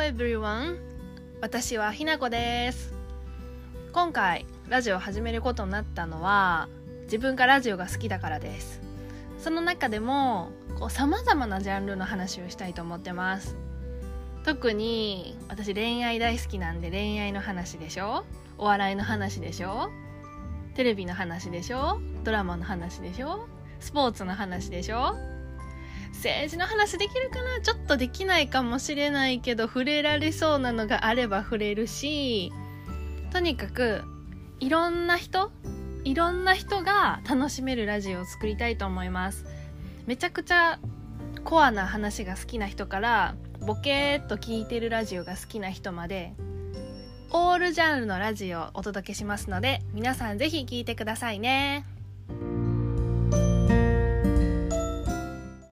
[0.00, 0.78] everyone.
[1.42, 2.94] 私はひなこです。
[3.92, 6.68] 今回ラジオを始めることになったのは
[7.04, 8.80] 自分がラジオが好きだからです。
[9.38, 10.52] その中でも
[10.88, 13.56] さまざまなジャンルの話をしたいと思ってます。
[14.44, 18.24] 特に私恋愛大好きなんで恋愛の話でしょ？
[18.56, 19.90] お笑いの話でしょ？
[20.74, 22.00] テレビの話でしょ？
[22.24, 23.46] ドラマの話でしょ？
[23.80, 25.14] スポーツの話でしょ？
[26.20, 27.62] 政治の話できるかな？
[27.62, 32.52] ちょっとできないかもしれないけど触れられそうなのがあれば触れるし
[33.32, 34.02] とにかく
[34.58, 35.50] いろんな人
[36.04, 39.46] いろんな人が楽しめるラジオを作りたいと思います
[40.06, 40.78] めちゃくちゃ
[41.42, 43.34] コアな話が好きな人から
[43.66, 46.34] ボケーっと聞いてるラジオが好きな人まで
[47.30, 51.86] オールジャンルのラジオをお届けしますので皆さんぜひ聞いてくださいね。